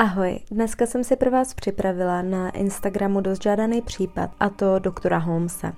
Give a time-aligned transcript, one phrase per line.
[0.00, 5.18] Ahoj, dneska jsem si pro vás připravila na Instagramu dost žádaný případ, a to doktora
[5.18, 5.72] Holmesa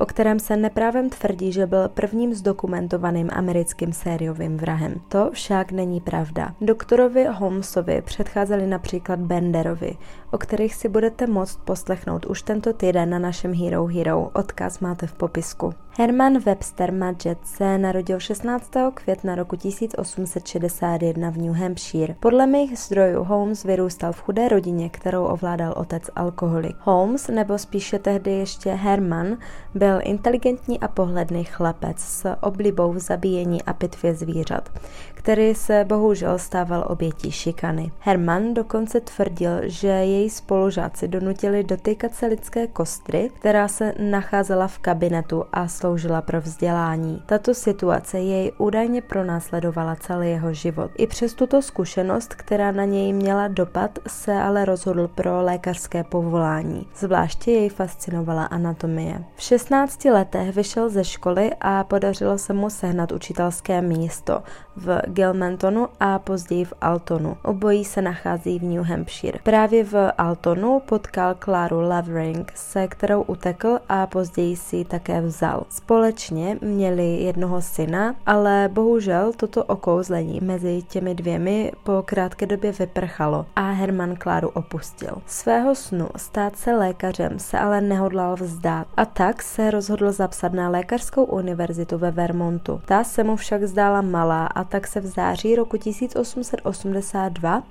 [0.00, 5.00] o kterém se neprávem tvrdí, že byl prvním zdokumentovaným americkým sériovým vrahem.
[5.08, 6.54] To však není pravda.
[6.60, 9.96] Doktorovi Holmesovi předcházeli například Benderovi,
[10.30, 14.30] o kterých si budete moct poslechnout už tento týden na našem Hero Hero.
[14.32, 15.74] Odkaz máte v popisku.
[15.98, 18.70] Herman Webster Madget se narodil 16.
[18.94, 22.14] května roku 1861 v New Hampshire.
[22.20, 26.76] Podle mých zdrojů Holmes vyrůstal v chudé rodině, kterou ovládal otec alkoholik.
[26.80, 29.36] Holmes, nebo spíše tehdy ještě Herman,
[29.74, 34.68] byl inteligentní a pohledný chlapec s oblibou v zabíjení a pitvě zvířat,
[35.14, 37.92] který se bohužel stával obětí šikany.
[37.98, 44.78] Herman dokonce tvrdil, že její spolužáci donutili dotýkat se lidské kostry, která se nacházela v
[44.78, 47.22] kabinetu a sloužila pro vzdělání.
[47.26, 50.90] Tato situace jej údajně pronásledovala celý jeho život.
[50.96, 56.86] I přes tuto zkušenost, která na něj měla dopad, se ale rozhodl pro lékařské povolání.
[56.96, 59.24] Zvláště jej fascinovala anatomie.
[59.36, 64.42] V 16 letech vyšel ze školy a podařilo se mu sehnat učitelské místo
[64.76, 67.36] v Gilmantonu a později v Altonu.
[67.42, 69.38] Obojí se nachází v New Hampshire.
[69.42, 75.64] Právě v Altonu potkal Claru Lavering, se kterou utekl a později si ji také vzal.
[75.72, 83.46] Společně měli jednoho syna, ale bohužel toto okouzlení mezi těmi dvěmi po krátké době vyprchalo
[83.56, 85.22] a Herman Kláru opustil.
[85.26, 90.68] Svého snu stát se lékařem se ale nehodlal vzdát a tak se rozhodl zapsat na
[90.68, 92.80] lékařskou univerzitu ve Vermontu.
[92.86, 97.62] Ta se mu však zdála malá a tak se v září roku 1882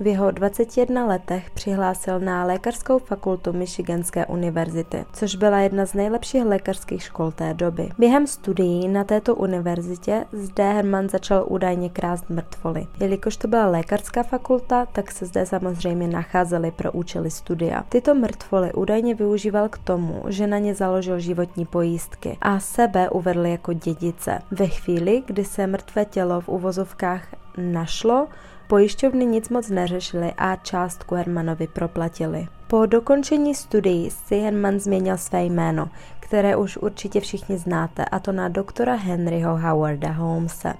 [0.00, 6.44] v jeho 21 letech přihlásil na lékařskou fakultu Michiganské univerzity, což byla jedna z nejlepších
[6.44, 7.88] lékařských škol té doby.
[7.98, 12.86] Během studií na této univerzitě zde Herman začal údajně krást mrtvoly.
[13.00, 17.84] Jelikož to byla lékařská fakulta, tak se zde samozřejmě nacházely pro účely studia.
[17.88, 23.46] Tyto mrtvoly údajně využíval k tomu, že na ně založil životní pojistky a sebe uvedl
[23.46, 24.38] jako dědice.
[24.50, 27.22] Ve chvíli, kdy se mrtvé tělo v uvozovkách
[27.56, 28.28] našlo,
[28.68, 32.48] Pojišťovny nic moc neřešily a částku Hermanovi proplatili.
[32.66, 35.88] Po dokončení studií si Herman změnil své jméno,
[36.20, 40.74] které už určitě všichni znáte, a to na doktora Henryho Howarda Holmese.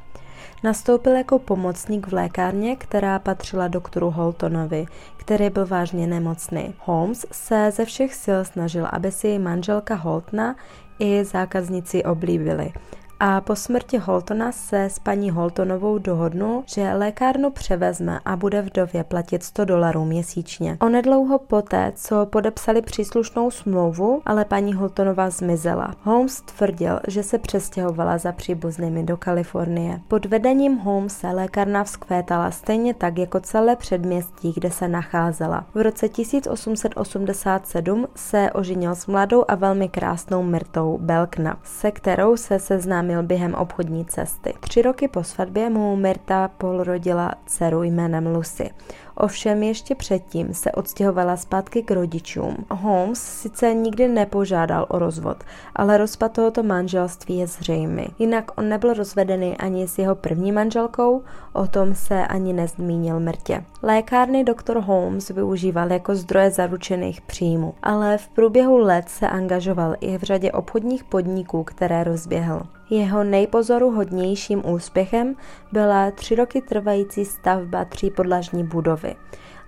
[0.64, 6.74] Nastoupil jako pomocník v lékárně, která patřila doktoru Holtonovi, který byl vážně nemocný.
[6.78, 10.56] Holmes se ze všech sil snažil, aby si manželka Holtna
[10.98, 12.72] i zákazníci oblíbili
[13.20, 19.04] a po smrti Holtona se s paní Holtonovou dohodnul, že lékárnu převezme a bude vdově
[19.04, 20.76] platit 100 dolarů měsíčně.
[20.80, 25.94] Onedlouho poté, co podepsali příslušnou smlouvu, ale paní Holtonová zmizela.
[26.02, 30.00] Holmes tvrdil, že se přestěhovala za příbuznými do Kalifornie.
[30.08, 35.64] Pod vedením Holmesa lékárna vzkvétala stejně tak jako celé předměstí, kde se nacházela.
[35.74, 42.58] V roce 1887 se oženil s mladou a velmi krásnou Myrtou Belkna, se kterou se
[42.58, 44.54] seznámil seznámil během obchodní cesty.
[44.60, 48.70] Tři roky po svatbě mu Mirta polrodila dceru jménem Lucy.
[49.16, 52.56] Ovšem ještě předtím se odstěhovala zpátky k rodičům.
[52.70, 55.44] Holmes sice nikdy nepožádal o rozvod,
[55.74, 58.06] ale rozpad tohoto manželství je zřejmý.
[58.18, 63.64] Jinak on nebyl rozvedený ani s jeho první manželkou, o tom se ani nezmínil mrtě.
[63.82, 70.18] Lékárny doktor Holmes využíval jako zdroje zaručených příjmů, ale v průběhu let se angažoval i
[70.18, 72.62] v řadě obchodních podniků, které rozběhl.
[72.90, 75.36] Jeho nejpozoruhodnějším úspěchem
[75.72, 79.16] byla tři roky trvající stavba třípodlažní budovy.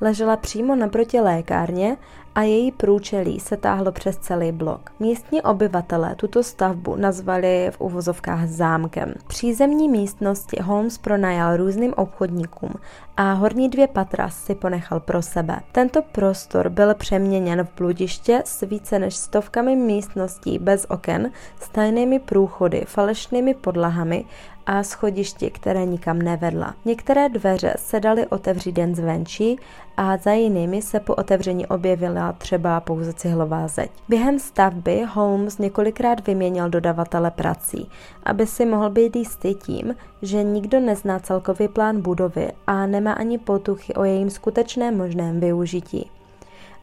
[0.01, 1.97] Ležela přímo naproti lékárně
[2.35, 4.91] a její průčelí se táhlo přes celý blok.
[5.01, 9.15] Místní obyvatelé tuto stavbu nazvali v uvozovkách zámkem.
[9.27, 12.75] Přízemní místnosti Holmes pronajal různým obchodníkům
[13.17, 15.61] a horní dvě patra si ponechal pro sebe.
[15.73, 21.31] Tento prostor byl přeměněn v bludiště s více než stovkami místností bez oken,
[21.61, 24.25] s tajnými průchody, falešnými podlahami
[24.69, 26.75] a schodišti, které nikam nevedla.
[26.85, 29.59] Některé dveře se daly otevřít jen zvenčí
[29.97, 33.91] a za jinými se po otevření objevila třeba pouze cihlová zeď.
[34.09, 37.91] Během stavby Holmes několikrát vyměnil dodavatele prací,
[38.23, 43.39] aby si mohl být jistý tím, že nikdo nezná celkový plán budovy a nemá ani
[43.39, 46.11] potuchy o jejím skutečném možném využití.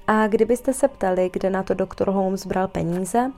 [0.08, 3.32] A kdybyste se ptali, kde na to doktor Holmes bral peníze,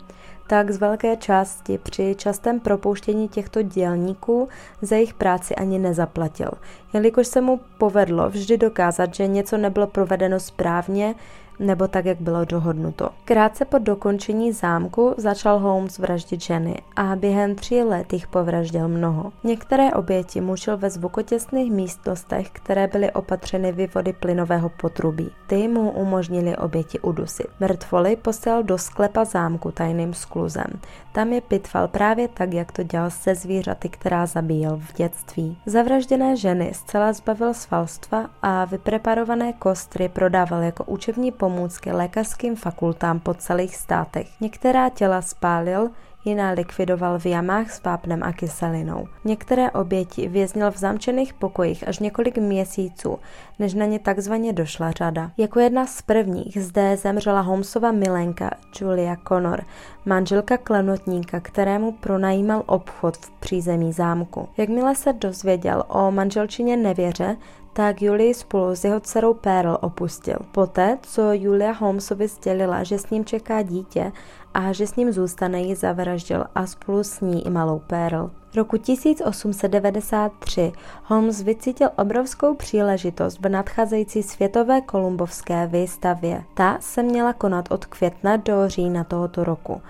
[0.48, 4.50] tak z velké části při častém propouštění těchto dělníků
[4.82, 6.52] za jejich práci ani nezaplatil,
[6.94, 11.16] jelikož se mu povedlo vždy dokázat, že něco nebylo provedeno správně,
[11.59, 13.09] nebo tak, jak bylo dohodnuto.
[13.25, 19.31] Krátce po dokončení zámku začal Holmes vraždit ženy a během tří let jich povraždil mnoho.
[19.44, 25.31] Některé oběti mučil ve zvukotěsných místnostech, které byly opatřeny vývody plynového potrubí.
[25.48, 27.48] Ty mu umožnili oběti udusit.
[27.59, 30.68] Mrtvoly poslal do sklepa zámku tajným skluzem.
[31.12, 35.57] Tam je pitval právě tak, jak to dělal se zvířaty, která zabíjel v dětství.
[35.65, 43.34] Zavražděné ženy zcela zbavil svalstva a vypreparované kostry prodával jako učební pomůcky lékařským fakultám po
[43.34, 44.28] celých státech.
[44.42, 45.90] Některá těla spálil,
[46.28, 49.08] jiná likvidoval v jamách s vápnem a kyselinou.
[49.26, 53.20] Některé oběti věznil v zamčených pokojích až několik měsíců,
[53.60, 55.32] než na ně takzvaně došla řada.
[55.38, 58.50] Jako jedna z prvních zde zemřela Holmesova milenka
[58.82, 59.62] Julia Connor,
[60.06, 64.50] manželka klenotníka, kterému pronajímal obchod v přízemí zámku.
[64.58, 67.38] Jakmile se dozvěděl o manželčině nevěře,
[67.74, 70.38] tak Julie spolu s jeho dcerou Pearl opustil.
[70.52, 74.12] Poté, co Julia Holmesovi sdělila, že s ním čeká dítě
[74.57, 78.31] a že s ním zůstane, ji zavraždil a spolu s ní i malou Pearl.
[78.56, 80.71] Roku 1893
[81.04, 86.44] Holmes vycítil obrovskou příležitost v nadcházející světové kolumbovské výstavě.
[86.54, 89.81] Ta se měla konat od května do října tohoto roku.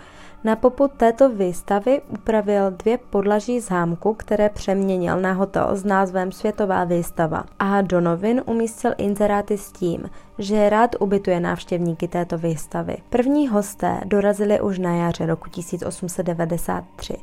[0.44, 6.84] Na poput této výstavy upravil dvě podlaží zámku, které přeměnil na hotel s názvem Světová
[6.84, 10.10] výstava a do novin umístil inzeráty s tím,
[10.40, 12.98] že rád ubytuje návštěvníky této výstavy.
[13.10, 17.18] První hosté dorazili už na jaře roku 1893.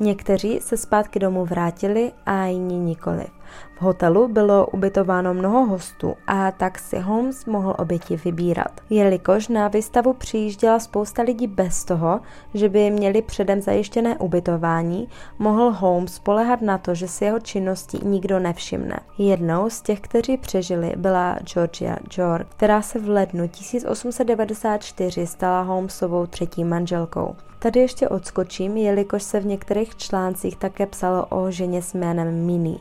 [0.00, 3.28] Někteří se zpátky domů vrátili a jiní nikoliv.
[3.76, 8.80] V hotelu bylo ubytováno mnoho hostů a tak si Holmes mohl oběti vybírat.
[8.90, 12.20] Jelikož na výstavu přijížděla spousta lidí bez toho,
[12.54, 17.98] že by měli předem zajištěné ubytování, mohl Holmes spolehat na to, že si jeho činnosti
[18.02, 19.00] nikdo nevšimne.
[19.18, 26.26] Jednou z těch, kteří přežili, byla Georgia York, která se v lednu 1894 stala Holmesovou
[26.26, 27.36] třetí manželkou.
[27.58, 32.78] Tady ještě odskočím, jelikož se v některých článcích také psalo o ženě s jménem Minnie,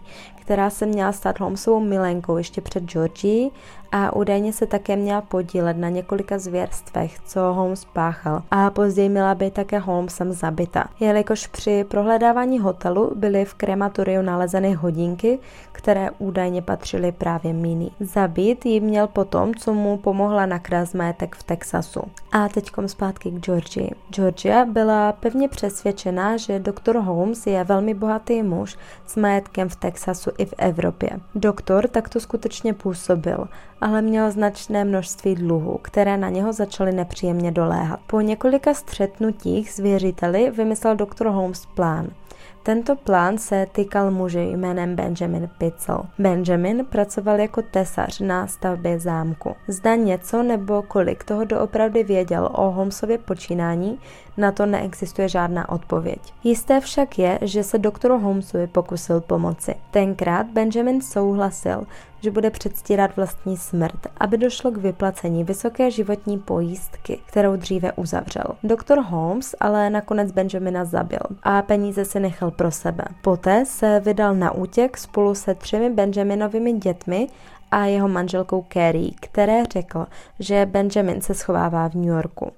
[0.47, 3.51] která se měla stát Holmesovou milenkou ještě před Georgií
[3.91, 9.35] a údajně se také měla podílet na několika zvěrstvech, co Holmes páchal a později měla
[9.35, 15.39] být také Holmesem zabita, jelikož při prohledávání hotelu byly v krematoriu nalezeny hodinky,
[15.71, 17.91] které údajně patřily právě Minnie.
[18.00, 22.01] Zabít ji měl potom, co mu pomohla nakrást majetek v Texasu.
[22.31, 23.91] A teďkom zpátky k Georgii.
[24.09, 28.77] Georgia byla pevně přesvědčená, že doktor Holmes je velmi bohatý muž
[29.07, 31.10] s majetkem v Texasu i v Evropě.
[31.36, 33.48] Doktor takto skutečně působil,
[33.81, 38.00] ale měl značné množství dluhů, které na něho začaly nepříjemně doléhat.
[38.07, 42.07] Po několika střetnutích s věřiteli vymyslel doktor Holmes plán–
[42.68, 46.06] tento plán se týkal muže jménem Benjamin Pitzel.
[46.19, 49.56] Benjamin pracoval jako tesař na stavbě zámku.
[49.68, 54.00] Zda něco nebo kolik toho doopravdy věděl o Holmesově počínání,
[54.38, 56.19] na to neexistuje žádná odpověď.
[56.44, 59.75] Jisté však je, že se doktoru Holmesovi pokusil pomoci.
[59.92, 61.84] Tenkrát Benjamin souhlasil,
[62.22, 68.45] že bude předstírat vlastní smrt, aby došlo k vyplacení vysoké životní pojistky, kterou dříve uzavřel.
[68.63, 73.04] Doktor Holmes ale nakonec Benjamina zabil a peníze si nechal pro sebe.
[73.22, 77.28] Poté se vydal na útěk spolu se třemi Benjaminovými dětmi
[77.72, 80.06] a jeho manželkou Carrie, které řekl,
[80.39, 82.51] že Benjamin se schovává v New Yorku.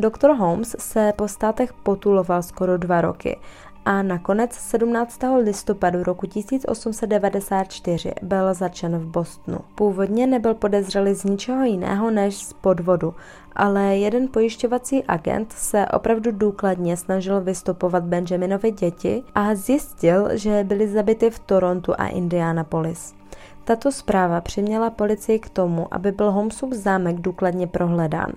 [0.00, 3.38] Doktor Holmes se po státech potuloval skoro dva roky
[3.84, 5.20] a nakonec 17.
[5.42, 9.58] listopadu roku 1894 byl začen v Bostonu.
[9.74, 13.14] Původně nebyl podezřelý z ničeho jiného než z podvodu,
[13.56, 20.88] ale jeden pojišťovací agent se opravdu důkladně snažil vystupovat Benjaminovi děti a zjistil, že byly
[20.88, 23.14] zabity v Torontu a Indianapolis.
[23.64, 28.32] Tato zpráva přiměla policii k tomu, aby byl Holmesův zámek důkladně prohledán.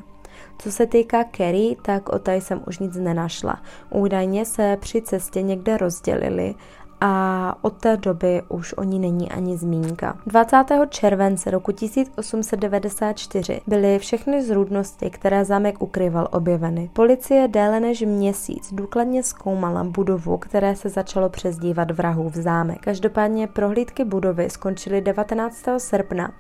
[0.58, 3.62] Co se týká Kerry, tak o té jsem už nic nenašla.
[3.90, 6.56] Údajně se při cestě někde rozdělili
[7.06, 10.18] a od té doby už o ní není ani zmínka.
[10.28, 10.66] 20.
[10.90, 16.90] července roku 1894 byly všechny zrůdnosti, které zámek ukryval, objeveny.
[16.94, 22.78] Policie déle než měsíc důkladně zkoumala budovu, které se začalo přezdívat vrahův zámek.
[22.82, 25.66] Každopádně prohlídky budovy skončily 19.
[25.78, 26.32] srpna,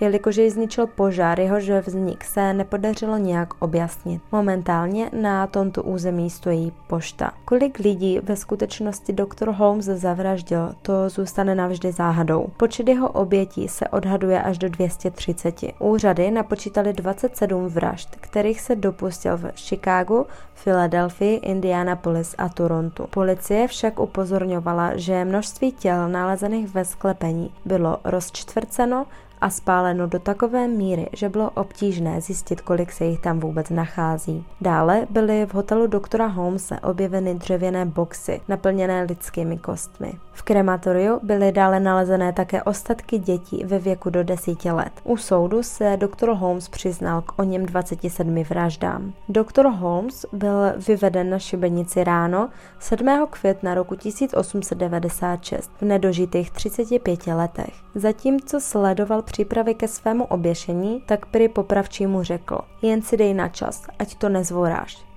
[0.00, 4.22] jelikož jej zničil požár, jehož vznik se nepodařilo nějak objasnit.
[4.32, 7.32] Momentálně na tomto území stojí pošta.
[7.44, 12.46] Kolik lidí ve skutečnosti doktor Holmes zavraždil, to zůstane navždy záhadou.
[12.56, 15.54] Počet jeho obětí se odhaduje až do 230.
[15.78, 23.06] Úřady napočítali 27 vražd, kterých se dopustil v Chicagu, Filadelfii, Indianapolis a Torontu.
[23.10, 29.06] Policie však upozorňovala, že množství těl nalezených ve sklepení bylo rozčtvrceno
[29.40, 34.44] a spáleno do takové míry, že bylo obtížné zjistit, kolik se jich tam vůbec nachází.
[34.60, 40.12] Dále byly v hotelu doktora Holmese objeveny dřevěné boxy naplněné lidskými kostmi.
[40.32, 44.92] V krematoriu byly dále nalezené také ostatky dětí ve věku do 10 let.
[45.04, 49.12] U soudu se doktor Holmes přiznal k o něm 27 vraždám.
[49.28, 53.26] Doktor Holmes byl vyveden na šibenici ráno 7.
[53.30, 57.74] května roku 1896 v nedožitých 35 letech.
[57.94, 63.86] Zatímco sledoval přípravy ke svému oběšení, tak prý popravčímu řekl, jen si dej na čas,
[63.98, 65.10] ať to nezvoráš.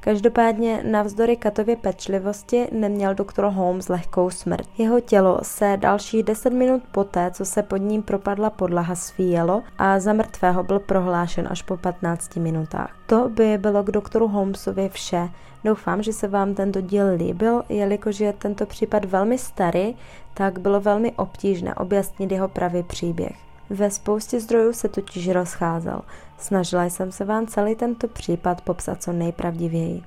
[0.00, 4.68] Každopádně navzdory Katově pečlivosti neměl doktor Holmes lehkou smrt.
[4.78, 10.00] Jeho tělo se dalších 10 minut poté, co se pod ním propadla podlaha, svíjelo a
[10.00, 12.96] za mrtvého byl prohlášen až po 15 minutách.
[13.06, 15.28] To by bylo k doktoru Holmesovi vše.
[15.64, 19.94] Doufám, že se vám tento díl líbil, jelikož je tento případ velmi starý,
[20.34, 23.49] tak bylo velmi obtížné objasnit jeho pravý příběh.
[23.70, 26.00] Ve spoustě zdrojů se totiž rozcházel.
[26.38, 30.02] Snažila jsem se vám celý tento případ popsat co nejpravdivěji.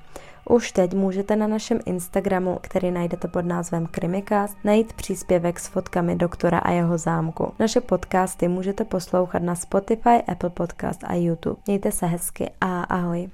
[0.49, 6.15] Už teď můžete na našem Instagramu, který najdete pod názvem Krimikast, najít příspěvek s fotkami
[6.15, 7.53] doktora a jeho zámku.
[7.59, 11.61] Naše podcasty můžete poslouchat na Spotify, Apple Podcast a YouTube.
[11.67, 13.29] Mějte se hezky a ahoj.